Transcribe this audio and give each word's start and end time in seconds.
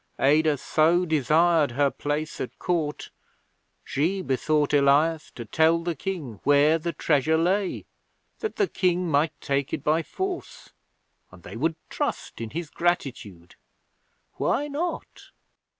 Adah 0.17 0.57
so 0.57 1.05
desired 1.05 1.73
her 1.73 1.91
place 1.91 2.41
at 2.41 2.57
Court, 2.57 3.11
she 3.83 4.23
besought 4.23 4.73
Elias 4.73 5.29
to 5.35 5.45
tell 5.45 5.77
the 5.83 5.93
King 5.95 6.39
where 6.43 6.79
the 6.79 6.91
treasure 6.91 7.37
lay, 7.37 7.85
that 8.39 8.55
the 8.55 8.67
King 8.67 9.07
might 9.11 9.39
take 9.39 9.73
it 9.73 9.83
by 9.83 10.01
force, 10.01 10.71
and 11.29 11.43
they 11.43 11.55
would 11.55 11.75
trust 11.91 12.41
in 12.41 12.49
his 12.49 12.71
gratitude. 12.71 13.53
Why 14.37 14.67
not? 14.67 15.29